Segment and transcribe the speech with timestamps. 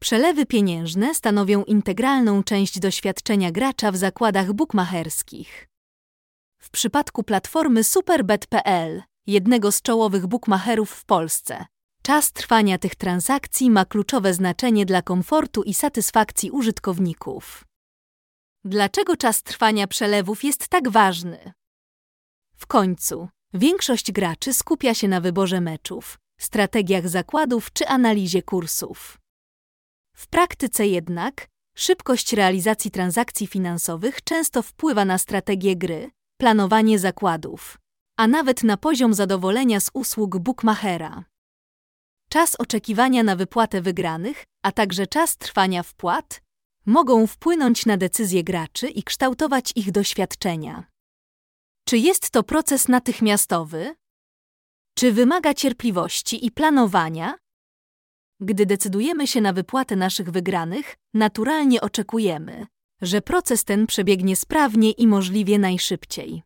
[0.00, 5.68] Przelewy pieniężne stanowią integralną część doświadczenia gracza w zakładach bukmacherskich.
[6.58, 11.66] W przypadku platformy superbet.pl, jednego z czołowych bukmacherów w Polsce,
[12.02, 17.64] czas trwania tych transakcji ma kluczowe znaczenie dla komfortu i satysfakcji użytkowników.
[18.64, 21.52] Dlaczego czas trwania przelewów jest tak ważny?
[22.56, 29.19] W końcu, większość graczy skupia się na wyborze meczów, strategiach zakładów czy analizie kursów.
[30.20, 37.78] W praktyce jednak szybkość realizacji transakcji finansowych często wpływa na strategię gry, planowanie zakładów,
[38.16, 41.24] a nawet na poziom zadowolenia z usług bookmachera.
[42.30, 46.42] Czas oczekiwania na wypłatę wygranych, a także czas trwania wpłat
[46.86, 50.84] mogą wpłynąć na decyzje graczy i kształtować ich doświadczenia.
[51.88, 53.94] Czy jest to proces natychmiastowy?
[54.94, 57.38] Czy wymaga cierpliwości i planowania?
[58.40, 62.66] Gdy decydujemy się na wypłatę naszych wygranych, naturalnie oczekujemy,
[63.02, 66.42] że proces ten przebiegnie sprawnie i możliwie najszybciej.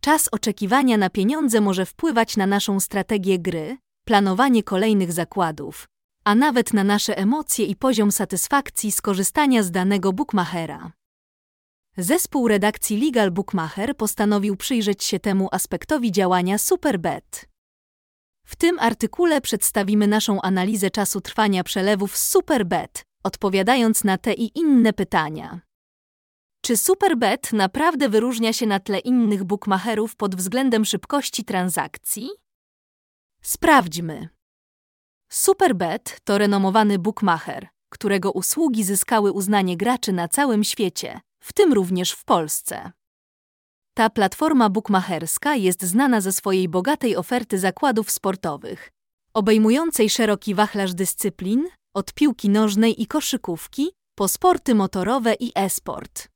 [0.00, 5.88] Czas oczekiwania na pieniądze może wpływać na naszą strategię gry, planowanie kolejnych zakładów,
[6.24, 10.92] a nawet na nasze emocje i poziom satysfakcji z korzystania z danego bookmachera.
[11.96, 17.48] Zespół redakcji Legal Bookmacher postanowił przyjrzeć się temu aspektowi działania Superbet.
[18.48, 24.92] W tym artykule przedstawimy naszą analizę czasu trwania przelewów Superbet, odpowiadając na te i inne
[24.92, 25.60] pytania.
[26.62, 32.28] Czy Superbet naprawdę wyróżnia się na tle innych bookmacherów pod względem szybkości transakcji?
[33.42, 34.28] Sprawdźmy.
[35.28, 42.12] Superbet to renomowany bookmacher, którego usługi zyskały uznanie graczy na całym świecie, w tym również
[42.12, 42.92] w Polsce.
[43.98, 48.90] Ta platforma bookmacherska jest znana ze swojej bogatej oferty zakładów sportowych,
[49.34, 56.28] obejmującej szeroki wachlarz dyscyplin, od piłki nożnej i koszykówki po sporty motorowe i e-sport.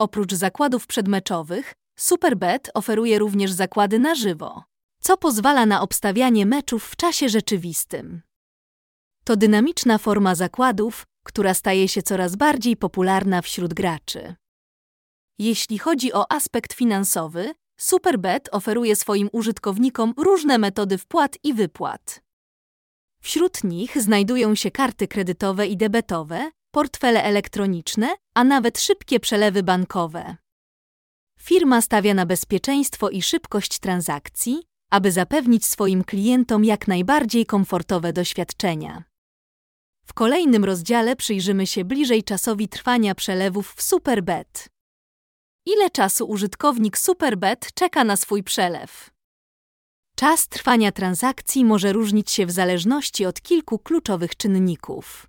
[0.00, 4.64] Oprócz zakładów przedmeczowych, Superbet oferuje również zakłady na żywo,
[5.02, 8.22] co pozwala na obstawianie meczów w czasie rzeczywistym.
[9.24, 14.34] To dynamiczna forma zakładów, która staje się coraz bardziej popularna wśród graczy.
[15.38, 22.22] Jeśli chodzi o aspekt finansowy, Superbet oferuje swoim użytkownikom różne metody wpłat i wypłat.
[23.22, 30.36] Wśród nich znajdują się karty kredytowe i debetowe, portfele elektroniczne, a nawet szybkie przelewy bankowe.
[31.40, 39.04] Firma stawia na bezpieczeństwo i szybkość transakcji, aby zapewnić swoim klientom jak najbardziej komfortowe doświadczenia.
[40.06, 44.68] W kolejnym rozdziale przyjrzymy się bliżej czasowi trwania przelewów w Superbet.
[45.66, 49.10] Ile czasu użytkownik Superbet czeka na swój przelew?
[50.16, 55.26] Czas trwania transakcji może różnić się w zależności od kilku kluczowych czynników.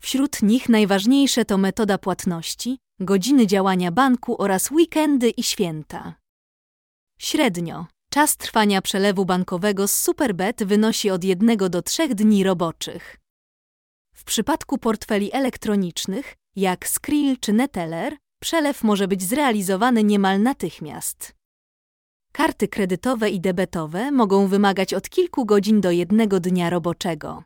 [0.00, 6.14] Wśród nich najważniejsze to metoda płatności, godziny działania banku oraz weekendy i święta.
[7.18, 13.16] Średnio czas trwania przelewu bankowego z Superbet wynosi od 1 do 3 dni roboczych.
[14.14, 21.34] W przypadku portfeli elektronicznych, jak Skrill czy Neteller, przelew może być zrealizowany niemal natychmiast.
[22.32, 27.44] Karty kredytowe i debetowe mogą wymagać od kilku godzin do jednego dnia roboczego.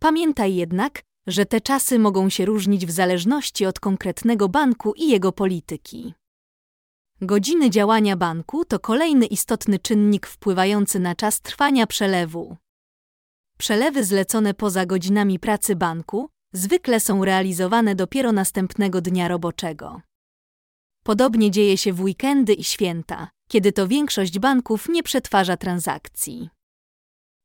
[0.00, 5.32] Pamiętaj jednak, że te czasy mogą się różnić w zależności od konkretnego banku i jego
[5.32, 6.14] polityki.
[7.20, 12.56] Godziny działania banku to kolejny istotny czynnik wpływający na czas trwania przelewu.
[13.58, 20.00] Przelewy zlecone poza godzinami pracy banku zwykle są realizowane dopiero następnego dnia roboczego.
[21.02, 26.50] Podobnie dzieje się w weekendy i święta, kiedy to większość banków nie przetwarza transakcji.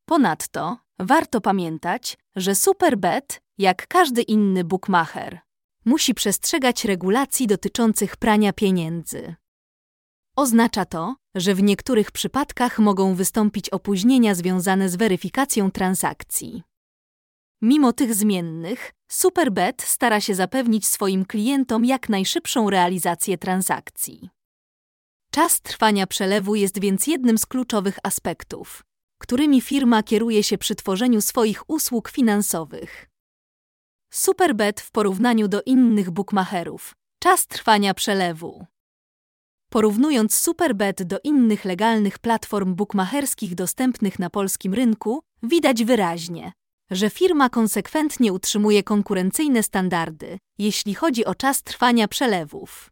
[0.06, 5.40] Ponadto warto pamiętać, że Superbet, jak każdy inny bookmacher,
[5.86, 9.36] musi przestrzegać regulacji dotyczących prania pieniędzy.
[10.36, 16.64] Oznacza to, że w niektórych przypadkach mogą wystąpić opóźnienia związane z weryfikacją transakcji.
[17.62, 24.30] Mimo tych zmiennych, Superbet stara się zapewnić swoim klientom jak najszybszą realizację transakcji.
[25.32, 28.84] Czas trwania przelewu jest więc jednym z kluczowych aspektów,
[29.18, 33.10] którymi firma kieruje się przy tworzeniu swoich usług finansowych.
[34.14, 36.96] Superbet w porównaniu do innych bookmacherów.
[37.20, 38.66] Czas trwania przelewu.
[39.70, 46.52] Porównując Superbet do innych legalnych platform bookmacherskich dostępnych na polskim rynku, widać wyraźnie,
[46.92, 52.92] że firma konsekwentnie utrzymuje konkurencyjne standardy, jeśli chodzi o czas trwania przelewów.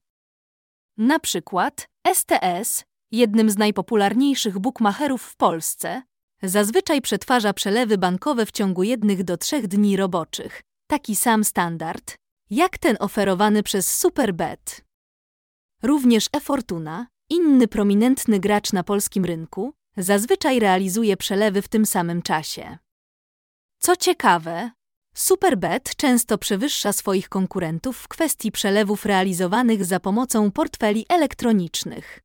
[0.97, 6.01] Na przykład STS, jednym z najpopularniejszych bookmacherów w Polsce,
[6.43, 10.61] zazwyczaj przetwarza przelewy bankowe w ciągu jednych do trzech dni roboczych.
[10.87, 12.15] Taki sam standard,
[12.49, 14.85] jak ten oferowany przez Superbet.
[15.83, 22.77] Również eFortuna, inny prominentny gracz na polskim rynku, zazwyczaj realizuje przelewy w tym samym czasie.
[23.85, 24.71] Co ciekawe,
[25.15, 32.19] Superbet często przewyższa swoich konkurentów w kwestii przelewów realizowanych za pomocą portfeli elektronicznych.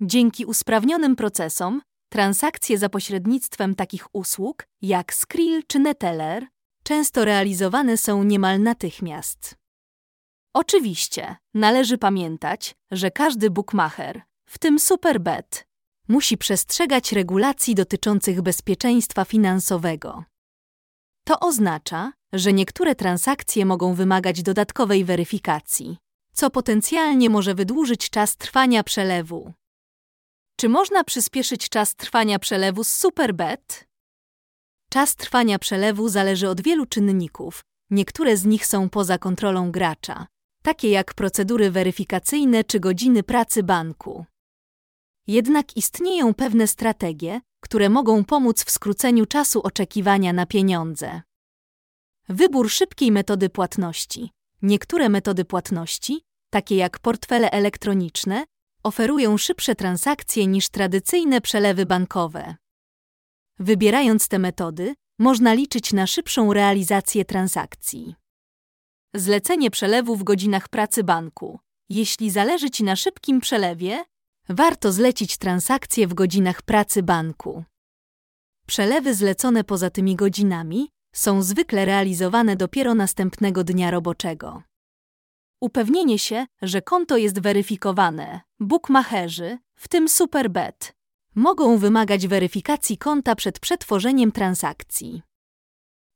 [0.00, 1.82] Dzięki usprawnionym procesom,
[2.12, 6.46] transakcje za pośrednictwem takich usług jak Skrill czy Neteller
[6.82, 9.54] często realizowane są niemal natychmiast.
[10.54, 15.66] Oczywiście, należy pamiętać, że każdy bookmacher, w tym Superbet,
[16.08, 20.24] musi przestrzegać regulacji dotyczących bezpieczeństwa finansowego.
[21.26, 25.96] To oznacza, że niektóre transakcje mogą wymagać dodatkowej weryfikacji,
[26.32, 29.52] co potencjalnie może wydłużyć czas trwania przelewu.
[30.56, 33.88] Czy można przyspieszyć czas trwania przelewu z Superbet?
[34.90, 37.64] Czas trwania przelewu zależy od wielu czynników.
[37.90, 40.26] Niektóre z nich są poza kontrolą gracza,
[40.62, 44.24] takie jak procedury weryfikacyjne czy godziny pracy banku.
[45.26, 51.22] Jednak istnieją pewne strategie, które mogą pomóc w skróceniu czasu oczekiwania na pieniądze.
[52.28, 54.30] Wybór szybkiej metody płatności.
[54.62, 56.20] Niektóre metody płatności,
[56.50, 58.44] takie jak portfele elektroniczne,
[58.82, 62.54] oferują szybsze transakcje niż tradycyjne przelewy bankowe.
[63.58, 68.14] Wybierając te metody, można liczyć na szybszą realizację transakcji.
[69.14, 71.58] Zlecenie przelewu w godzinach pracy banku.
[71.88, 74.04] Jeśli zależy Ci na szybkim przelewie,
[74.48, 77.64] warto zlecić transakcje w godzinach pracy banku.
[78.66, 84.62] Przelewy zlecone poza tymi godzinami są zwykle realizowane dopiero następnego dnia roboczego.
[85.60, 88.40] Upewnienie się, że konto jest weryfikowane.
[88.60, 90.94] Bookmacherzy, w tym Superbet,
[91.34, 95.22] mogą wymagać weryfikacji konta przed przetworzeniem transakcji.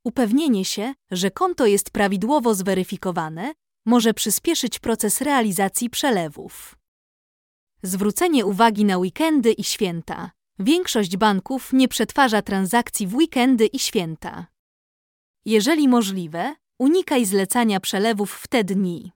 [0.05, 3.53] Upewnienie się, że konto jest prawidłowo zweryfikowane,
[3.87, 6.80] może przyspieszyć proces realizacji przelewów.
[7.83, 10.31] Zwrócenie uwagi na weekendy i święta.
[10.59, 14.47] Większość banków nie przetwarza transakcji w weekendy i święta.
[15.45, 19.13] Jeżeli możliwe, unikaj zlecania przelewów w te dni.